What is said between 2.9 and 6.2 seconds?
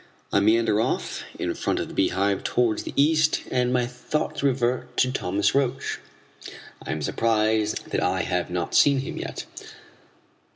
east, and my thoughts revert to Thomas Roch.